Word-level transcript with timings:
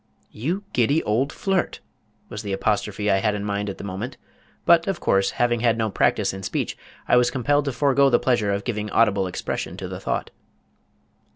"You 0.31 0.63
giddy 0.73 1.03
old 1.03 1.31
flirt!" 1.31 1.79
was 2.27 2.41
the 2.41 2.53
apostrophe 2.53 3.11
I 3.11 3.17
had 3.19 3.35
in 3.35 3.45
mind 3.45 3.69
at 3.69 3.77
the 3.77 3.83
moment, 3.83 4.17
but, 4.65 4.87
of 4.87 4.99
course, 4.99 5.29
having 5.37 5.59
had 5.59 5.77
no 5.77 5.91
practice 5.91 6.33
in 6.33 6.41
speech 6.41 6.75
I 7.07 7.15
was 7.15 7.29
compelled 7.29 7.65
to 7.65 7.71
forego 7.71 8.09
the 8.09 8.17
pleasure 8.17 8.51
of 8.51 8.63
giving 8.63 8.89
audible 8.89 9.27
expression 9.27 9.77
to 9.77 9.87
the 9.87 9.99
thought. 9.99 10.31